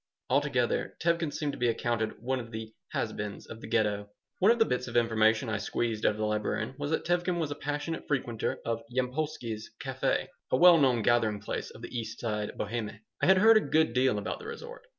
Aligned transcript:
Altogether, 0.31 0.97
Tevkin 0.99 1.31
seemed 1.31 1.51
to 1.51 1.59
be 1.59 1.67
accounted 1.69 2.23
one 2.23 2.39
of 2.39 2.49
the 2.51 2.73
"has 2.91 3.13
beens" 3.13 3.45
of 3.45 3.61
the 3.61 3.67
Ghetto 3.67 4.09
One 4.39 4.49
of 4.51 4.57
the 4.57 4.65
bits 4.65 4.87
of 4.87 4.97
information 4.97 5.47
I 5.47 5.59
squeezed 5.59 6.07
out 6.07 6.13
of 6.13 6.17
the 6.17 6.25
librarian 6.25 6.73
was 6.79 6.89
that 6.89 7.05
Tevkin 7.05 7.37
was 7.37 7.51
a 7.51 7.55
passionate 7.55 8.07
frequenter 8.07 8.61
of 8.65 8.81
Yampolsky's 8.91 9.69
café, 9.79 10.25
a 10.49 10.57
well 10.57 10.79
known 10.79 11.03
gathering 11.03 11.39
place 11.39 11.69
of 11.69 11.83
the 11.83 11.95
East 11.95 12.19
Side 12.19 12.53
Bohème 12.57 12.99
I 13.21 13.25
had 13.27 13.37
heard 13.37 13.57
a 13.57 13.61
good 13.61 13.93
deal 13.93 14.17
about 14.17 14.39
the 14.39 14.47
resort. 14.47 14.87